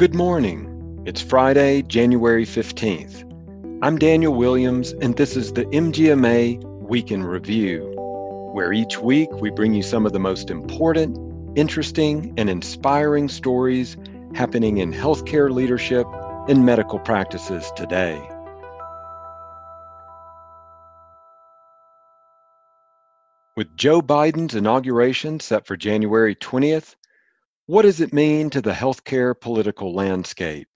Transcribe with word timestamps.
Good 0.00 0.14
morning. 0.14 1.02
It's 1.04 1.20
Friday, 1.20 1.82
January 1.82 2.46
15th. 2.46 3.22
I'm 3.82 3.98
Daniel 3.98 4.32
Williams, 4.32 4.92
and 4.92 5.14
this 5.14 5.36
is 5.36 5.52
the 5.52 5.66
MGMA 5.66 6.64
Week 6.88 7.10
in 7.12 7.22
Review, 7.22 7.92
where 8.54 8.72
each 8.72 8.98
week 8.98 9.30
we 9.30 9.50
bring 9.50 9.74
you 9.74 9.82
some 9.82 10.06
of 10.06 10.14
the 10.14 10.18
most 10.18 10.48
important, 10.48 11.18
interesting, 11.54 12.32
and 12.38 12.48
inspiring 12.48 13.28
stories 13.28 13.98
happening 14.34 14.78
in 14.78 14.90
healthcare 14.90 15.50
leadership 15.50 16.06
and 16.48 16.64
medical 16.64 16.98
practices 16.98 17.70
today. 17.76 18.26
With 23.54 23.76
Joe 23.76 24.00
Biden's 24.00 24.54
inauguration 24.54 25.40
set 25.40 25.66
for 25.66 25.76
January 25.76 26.34
20th, 26.34 26.94
what 27.70 27.82
does 27.82 28.00
it 28.00 28.12
mean 28.12 28.50
to 28.50 28.60
the 28.60 28.72
healthcare 28.72 29.32
political 29.40 29.94
landscape? 29.94 30.66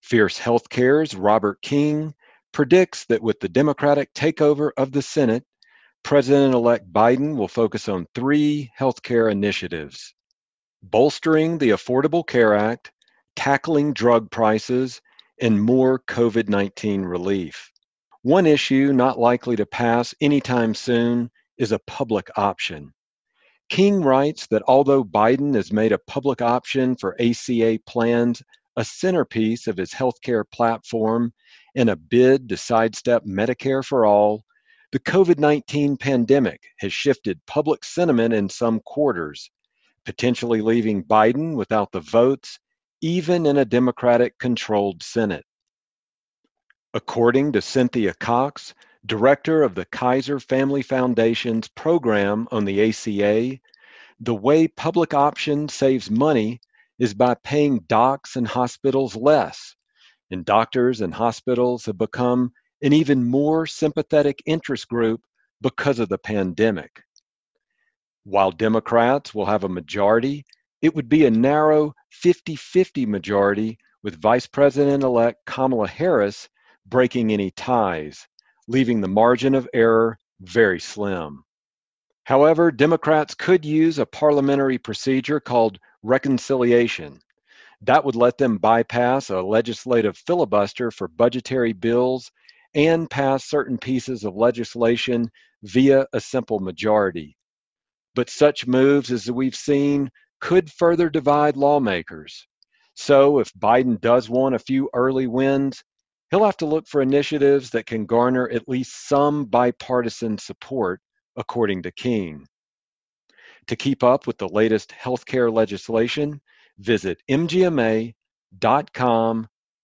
Fierce 0.00 0.38
Healthcare's 0.38 1.12
Robert 1.12 1.60
King 1.60 2.14
predicts 2.52 3.04
that 3.06 3.20
with 3.20 3.40
the 3.40 3.48
Democratic 3.48 4.14
takeover 4.14 4.70
of 4.76 4.92
the 4.92 5.02
Senate, 5.02 5.42
President 6.04 6.54
elect 6.54 6.92
Biden 6.92 7.34
will 7.34 7.48
focus 7.48 7.88
on 7.88 8.06
three 8.14 8.70
healthcare 8.78 9.28
initiatives 9.28 10.14
bolstering 10.84 11.58
the 11.58 11.70
Affordable 11.70 12.24
Care 12.24 12.54
Act, 12.54 12.92
tackling 13.34 13.92
drug 13.92 14.30
prices, 14.30 15.00
and 15.40 15.60
more 15.60 15.98
COVID 15.98 16.48
19 16.48 17.02
relief. 17.02 17.72
One 18.22 18.46
issue 18.46 18.92
not 18.92 19.18
likely 19.18 19.56
to 19.56 19.66
pass 19.66 20.14
anytime 20.20 20.76
soon 20.76 21.32
is 21.58 21.72
a 21.72 21.80
public 21.80 22.28
option. 22.36 22.92
King 23.70 24.02
writes 24.02 24.48
that 24.48 24.64
although 24.66 25.04
Biden 25.04 25.54
has 25.54 25.72
made 25.72 25.92
a 25.92 25.98
public 25.98 26.42
option 26.42 26.96
for 26.96 27.16
ACA 27.20 27.78
plans 27.86 28.42
a 28.76 28.84
centerpiece 28.84 29.68
of 29.68 29.76
his 29.76 29.92
healthcare 29.92 30.44
platform 30.50 31.32
and 31.76 31.88
a 31.88 31.94
bid 31.94 32.48
to 32.48 32.56
sidestep 32.56 33.24
Medicare 33.24 33.84
for 33.84 34.04
all, 34.04 34.44
the 34.90 34.98
COVID 34.98 35.38
19 35.38 35.96
pandemic 35.96 36.60
has 36.80 36.92
shifted 36.92 37.40
public 37.46 37.84
sentiment 37.84 38.34
in 38.34 38.48
some 38.48 38.80
quarters, 38.80 39.48
potentially 40.04 40.62
leaving 40.62 41.04
Biden 41.04 41.54
without 41.54 41.92
the 41.92 42.00
votes, 42.00 42.58
even 43.00 43.46
in 43.46 43.56
a 43.56 43.64
Democratic 43.64 44.36
controlled 44.38 45.00
Senate. 45.00 45.44
According 46.92 47.52
to 47.52 47.62
Cynthia 47.62 48.14
Cox, 48.14 48.74
director 49.06 49.62
of 49.62 49.74
the 49.74 49.86
Kaiser 49.86 50.38
Family 50.38 50.82
Foundation's 50.82 51.68
program 51.68 52.46
on 52.50 52.66
the 52.66 52.90
ACA, 52.90 53.58
the 54.20 54.34
way 54.34 54.68
public 54.68 55.14
option 55.14 55.68
saves 55.68 56.10
money 56.10 56.60
is 56.98 57.14
by 57.14 57.34
paying 57.42 57.80
docs 57.88 58.36
and 58.36 58.46
hospitals 58.46 59.16
less. 59.16 59.74
And 60.30 60.44
doctors 60.44 61.00
and 61.00 61.14
hospitals 61.14 61.86
have 61.86 61.96
become 61.96 62.52
an 62.82 62.92
even 62.92 63.24
more 63.24 63.66
sympathetic 63.66 64.42
interest 64.44 64.86
group 64.88 65.22
because 65.62 65.98
of 65.98 66.10
the 66.10 66.18
pandemic. 66.18 67.02
While 68.24 68.52
Democrats 68.52 69.34
will 69.34 69.46
have 69.46 69.64
a 69.64 69.68
majority, 69.68 70.44
it 70.82 70.94
would 70.94 71.08
be 71.08 71.24
a 71.24 71.30
narrow 71.30 71.94
50 72.10 72.54
50 72.54 73.06
majority 73.06 73.78
with 74.02 74.20
Vice 74.20 74.46
President 74.46 75.02
elect 75.02 75.38
Kamala 75.46 75.88
Harris 75.88 76.48
breaking 76.86 77.32
any 77.32 77.50
ties 77.50 78.26
leaving 78.70 79.00
the 79.00 79.08
margin 79.08 79.56
of 79.56 79.68
error 79.74 80.16
very 80.40 80.78
slim. 80.78 81.42
However, 82.22 82.70
Democrats 82.70 83.34
could 83.34 83.64
use 83.64 83.98
a 83.98 84.06
parliamentary 84.06 84.78
procedure 84.78 85.40
called 85.40 85.80
reconciliation. 86.04 87.20
That 87.82 88.04
would 88.04 88.14
let 88.14 88.38
them 88.38 88.58
bypass 88.58 89.30
a 89.30 89.42
legislative 89.42 90.16
filibuster 90.16 90.92
for 90.92 91.08
budgetary 91.08 91.72
bills 91.72 92.30
and 92.72 93.10
pass 93.10 93.44
certain 93.44 93.76
pieces 93.76 94.22
of 94.22 94.36
legislation 94.36 95.28
via 95.64 96.06
a 96.12 96.20
simple 96.20 96.60
majority. 96.60 97.36
But 98.14 98.30
such 98.30 98.68
moves, 98.68 99.10
as 99.10 99.28
we've 99.28 99.56
seen, 99.56 100.10
could 100.40 100.70
further 100.70 101.10
divide 101.10 101.56
lawmakers. 101.56 102.46
So, 102.94 103.40
if 103.40 103.52
Biden 103.54 104.00
does 104.00 104.30
want 104.30 104.54
a 104.54 104.60
few 104.60 104.88
early 104.94 105.26
wins, 105.26 105.82
he'll 106.30 106.44
have 106.44 106.56
to 106.58 106.66
look 106.66 106.86
for 106.86 107.02
initiatives 107.02 107.70
that 107.70 107.86
can 107.86 108.06
garner 108.06 108.48
at 108.48 108.68
least 108.68 109.08
some 109.08 109.44
bipartisan 109.44 110.38
support, 110.38 111.00
according 111.36 111.82
to 111.82 111.90
King. 111.90 112.46
To 113.66 113.76
keep 113.76 114.02
up 114.02 114.26
with 114.26 114.38
the 114.38 114.48
latest 114.48 114.90
healthcare 114.90 115.52
legislation, 115.52 116.40
visit 116.78 117.22
mgma.com 117.30 118.14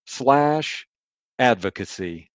slash 0.06 0.86
advocacy. 1.38 2.30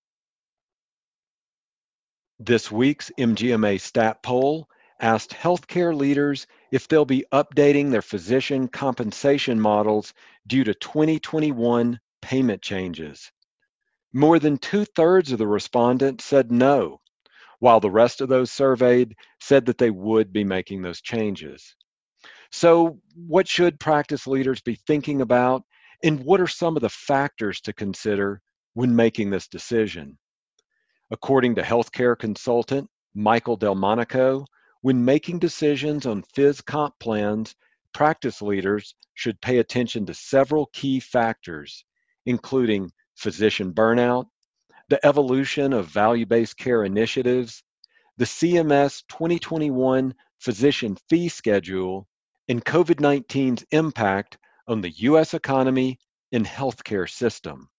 This 2.40 2.72
week's 2.72 3.12
MGMA 3.20 3.80
stat 3.80 4.24
poll 4.24 4.68
asked 5.00 5.32
healthcare 5.32 5.96
leaders 5.96 6.48
if 6.72 6.88
they'll 6.88 7.06
be 7.06 7.26
updating 7.32 7.92
their 7.92 8.02
physician 8.02 8.68
compensation 8.68 9.60
models 9.60 10.14
due 10.48 10.64
to 10.64 10.74
2021 10.74 12.00
payment 12.22 12.62
changes. 12.62 13.32
More 14.14 14.40
than 14.40 14.58
two 14.58 14.84
thirds 14.84 15.32
of 15.32 15.38
the 15.38 15.48
respondents 15.48 16.26
said 16.26 16.52
no, 16.52 17.00
while 17.60 17.80
the 17.80 17.92
rest 17.92 18.20
of 18.20 18.28
those 18.28 18.52
surveyed 18.52 19.16
said 19.40 19.66
that 19.68 19.78
they 19.78 19.90
would 19.90 20.34
be 20.34 20.44
making 20.44 20.82
those 20.82 21.02
changes. 21.02 21.76
So, 22.52 23.00
what 23.16 23.48
should 23.48 23.80
practice 23.80 24.28
leaders 24.28 24.60
be 24.62 24.76
thinking 24.76 25.22
about, 25.22 25.64
and 26.04 26.26
what 26.26 26.42
are 26.42 26.48
some 26.48 26.76
of 26.76 26.82
the 26.82 26.90
factors 26.90 27.62
to 27.62 27.74
consider 27.74 28.42
when 28.74 28.96
making 28.96 29.30
this 29.30 29.48
decision? 29.48 30.18
According 31.12 31.56
to 31.56 31.62
healthcare 31.62 32.18
consultant 32.18 32.90
Michael 33.14 33.58
Delmonico, 33.58 34.46
when 34.82 35.06
making 35.06 35.40
decisions 35.40 36.06
on 36.06 36.24
phys 36.36 36.66
comp 36.66 36.98
plans, 37.00 37.56
practice 37.94 38.42
leaders 38.42 38.96
should 39.14 39.40
pay 39.42 39.60
attention 39.60 40.06
to 40.08 40.14
several 40.14 40.68
key 40.74 41.00
factors, 41.00 41.86
including 42.26 42.92
physician 43.22 43.72
burnout, 43.74 44.26
the 44.90 45.06
evolution 45.06 45.72
of 45.74 45.88
value 45.88 46.26
based 46.26 46.58
care 46.58 46.84
initiatives, 46.84 47.64
the 48.18 48.26
CMS 48.26 49.04
2021 49.08 50.14
physician 50.40 50.98
fee 51.08 51.30
schedule, 51.30 52.08
and 52.50 52.66
COVID 52.66 52.96
19's 52.96 53.64
impact 53.72 54.38
on 54.68 54.82
the 54.82 54.90
U.S. 54.90 55.34
economy 55.34 56.00
and 56.32 56.46
healthcare 56.46 57.10
system. 57.10 57.70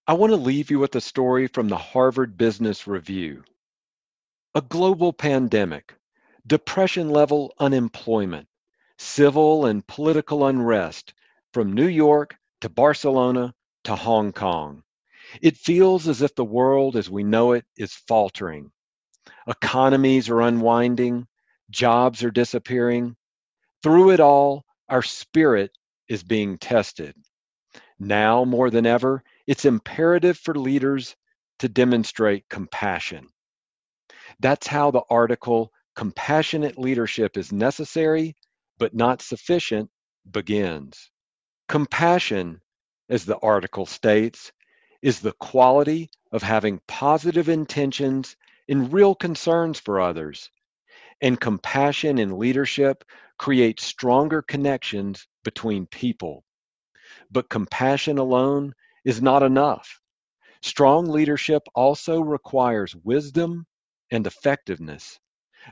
I 0.08 0.14
want 0.14 0.32
to 0.32 0.38
leave 0.38 0.72
you 0.72 0.80
with 0.80 0.96
a 0.96 1.02
story 1.02 1.48
from 1.48 1.70
the 1.70 1.78
Harvard 1.78 2.38
Business 2.38 2.88
Review. 2.88 3.44
A 4.56 4.62
global 4.62 5.14
pandemic, 5.14 5.96
depression 6.46 7.10
level 7.10 7.54
unemployment, 7.60 8.49
civil 9.00 9.66
and 9.66 9.88
political 9.88 10.46
unrest 10.46 11.14
from 11.54 11.72
New 11.74 11.88
York 11.88 12.36
to 12.60 12.68
Barcelona 12.68 13.54
to 13.86 13.96
Hong 13.96 14.34
Kong. 14.34 14.84
It 15.42 15.56
feels 15.56 16.08
as 16.10 16.22
if 16.22 16.36
the 16.36 16.44
world 16.44 16.98
as 16.98 17.10
we 17.10 17.24
know 17.24 17.54
it 17.54 17.66
is 17.78 17.94
faltering. 17.94 18.72
Economies 19.48 20.30
are 20.30 20.42
unwinding, 20.42 21.28
jobs 21.70 22.24
are 22.26 22.32
disappearing. 22.32 23.16
Through 23.84 24.12
it 24.12 24.20
all, 24.20 24.66
our 24.90 25.02
spirit 25.02 25.72
is 26.10 26.24
being 26.24 26.58
tested. 26.58 27.16
Now 28.00 28.44
more 28.44 28.70
than 28.70 28.86
ever, 28.86 29.24
it's 29.48 29.64
imperative 29.64 30.38
for 30.38 30.56
leaders 30.56 31.16
to 31.60 31.70
demonstrate 31.70 32.50
compassion. 32.50 33.30
That's 34.42 34.68
how 34.68 34.92
the 34.92 35.04
article 35.10 35.72
Compassionate 35.96 36.78
Leadership 36.78 37.38
is 37.38 37.52
Necessary 37.52 38.36
but 38.80 38.96
not 38.96 39.22
sufficient 39.22 39.92
begins. 40.32 41.12
Compassion, 41.70 42.62
as 43.10 43.26
the 43.26 43.38
article 43.40 43.86
states, 43.86 44.52
is 45.02 45.22
the 45.22 45.34
quality 45.34 46.10
of 46.32 46.44
having 46.44 46.82
positive 46.88 47.50
intentions 47.50 48.36
and 48.70 48.94
real 48.94 49.16
concerns 49.16 49.80
for 49.80 50.02
others, 50.02 50.50
And 51.22 51.40
compassion 51.40 52.20
in 52.20 52.38
leadership 52.40 53.06
creates 53.38 53.86
stronger 53.86 54.42
connections 54.42 55.28
between 55.44 55.88
people. 55.88 56.46
But 57.32 57.50
compassion 57.50 58.18
alone 58.20 58.76
is 59.06 59.22
not 59.22 59.44
enough. 59.44 60.02
Strong 60.62 61.08
leadership 61.08 61.64
also 61.76 62.22
requires 62.22 62.96
wisdom 62.96 63.68
and 64.12 64.28
effectiveness. 64.28 65.20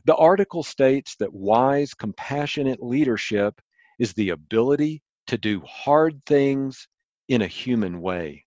The 0.05 0.15
article 0.15 0.63
states 0.63 1.15
that 1.17 1.33
wise, 1.33 1.93
compassionate 1.93 2.81
leadership 2.81 3.61
is 3.99 4.13
the 4.13 4.29
ability 4.29 5.01
to 5.27 5.37
do 5.37 5.61
hard 5.61 6.25
things 6.25 6.87
in 7.27 7.41
a 7.41 7.47
human 7.47 8.01
way. 8.01 8.45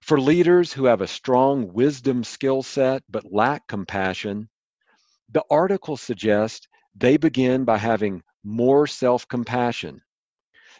For 0.00 0.20
leaders 0.20 0.72
who 0.72 0.86
have 0.86 1.00
a 1.00 1.06
strong 1.06 1.72
wisdom 1.72 2.24
skill 2.24 2.62
set 2.62 3.02
but 3.08 3.32
lack 3.32 3.66
compassion, 3.68 4.48
the 5.30 5.44
article 5.50 5.96
suggests 5.96 6.66
they 6.94 7.16
begin 7.16 7.64
by 7.64 7.78
having 7.78 8.22
more 8.42 8.86
self 8.86 9.26
compassion. 9.28 10.02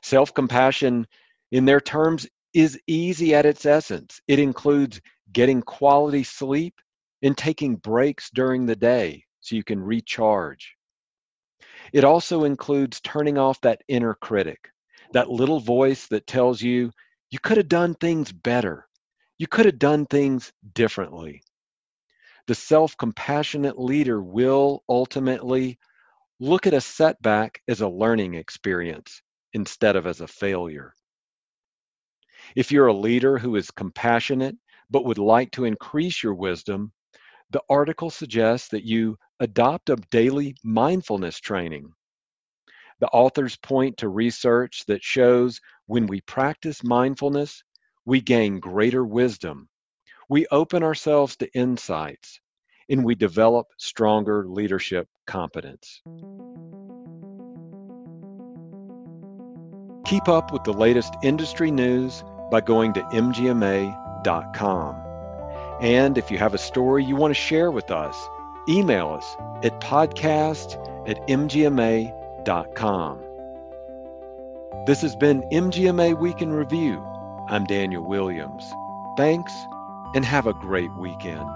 Self 0.02 0.34
compassion, 0.34 1.06
in 1.52 1.64
their 1.64 1.81
terms, 1.81 2.26
is 2.52 2.81
easy 2.87 3.34
at 3.34 3.46
its 3.46 3.64
essence. 3.64 4.20
It 4.26 4.38
includes 4.38 5.00
getting 5.32 5.62
quality 5.62 6.25
sleep 6.25 6.75
and 7.22 7.36
taking 7.36 7.76
breaks 7.76 8.30
during 8.30 8.66
the 8.66 8.76
day 8.76 9.24
so 9.40 9.56
you 9.56 9.64
can 9.64 9.80
recharge. 9.80 10.76
It 11.92 12.04
also 12.04 12.44
includes 12.44 13.00
turning 13.00 13.38
off 13.38 13.60
that 13.62 13.82
inner 13.88 14.14
critic, 14.14 14.70
that 15.12 15.30
little 15.30 15.60
voice 15.60 16.06
that 16.08 16.26
tells 16.26 16.60
you 16.60 16.90
you 17.30 17.38
could 17.38 17.56
have 17.56 17.69
done 17.69 17.94
things 17.94 18.32
better, 18.32 18.88
you 19.38 19.46
could 19.46 19.66
have 19.66 19.78
done 19.78 20.06
things 20.06 20.52
differently. 20.74 21.42
The 22.46 22.54
self 22.54 22.96
compassionate 22.96 23.78
leader 23.78 24.20
will 24.22 24.82
ultimately 24.88 25.78
look 26.40 26.66
at 26.66 26.74
a 26.74 26.80
setback 26.80 27.62
as 27.69 27.80
a 27.80 27.88
learning 27.88 28.34
experience 28.34 29.22
instead 29.52 29.96
of 29.96 30.06
as 30.06 30.20
a 30.20 30.26
failure. 30.26 30.92
If 32.56 32.72
you're 32.72 32.88
a 32.88 32.92
leader 32.92 33.38
who 33.38 33.56
is 33.56 33.70
compassionate 33.70 34.56
but 34.90 35.04
would 35.04 35.19
like 35.19 35.52
to 35.52 35.64
increase 35.64 36.22
your 36.22 36.34
wisdom, 36.34 36.92
the 37.52 37.62
article 37.69 38.08
suggests 38.08 38.69
that 38.69 38.84
you 38.84 39.19
adopt 39.38 39.90
a 39.90 39.96
daily 40.10 40.56
mindfulness 40.64 41.38
training. 41.38 41.93
The 43.00 43.08
authors 43.08 43.56
point 43.56 43.99
to 43.99 44.08
research 44.08 44.84
that 44.87 45.04
shows 45.04 45.60
when 45.87 46.06
we 46.06 46.22
practice 46.22 46.82
mindfulness, 46.82 47.62
we 48.06 48.22
gain 48.22 48.58
greater 48.58 49.04
wisdom. 49.04 49.69
We 50.31 50.46
open 50.50 50.82
ourselves 50.82 51.37
to 51.37 51.52
insights 51.52 52.40
and 52.88 53.04
we 53.04 53.14
develop 53.14 53.66
stronger 53.76 54.46
leadership 54.48 55.08
competence. 55.26 56.00
Keep 60.06 60.28
up 60.28 60.52
with 60.52 60.64
the 60.64 60.72
latest 60.72 61.14
industry 61.22 61.70
news 61.70 62.25
by 62.50 62.62
going 62.62 62.94
to 62.94 63.02
mgma.com. 63.02 63.93
And 65.82 66.17
if 66.17 66.31
you 66.31 66.38
have 66.38 66.55
a 66.55 66.58
story 66.58 67.05
you 67.05 67.17
want 67.17 67.32
to 67.32 67.40
share 67.40 67.73
with 67.73 67.90
us, 67.90 68.17
email 68.69 69.08
us 69.08 69.37
at 69.64 69.81
podcast 69.81 70.79
at 71.08 71.26
mgma.com. 71.26 73.19
This 74.87 75.02
has 75.02 75.17
been 75.17 75.43
MGMA 75.50 76.19
Week 76.20 76.40
in 76.40 76.52
Review. 76.52 77.05
I'm 77.49 77.64
Daniel 77.64 78.05
Williams. 78.05 78.73
Thanks 79.17 79.52
and 80.14 80.25
have 80.25 80.46
a 80.46 80.55
great 80.55 80.94
weekend. 80.96 81.49